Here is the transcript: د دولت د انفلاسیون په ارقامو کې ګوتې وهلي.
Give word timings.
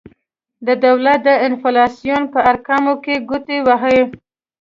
د 0.67 0.69
دولت 0.85 1.19
د 1.27 1.29
انفلاسیون 1.47 2.23
په 2.33 2.39
ارقامو 2.51 2.93
کې 3.03 3.15
ګوتې 3.29 3.57
وهلي. 3.67 4.03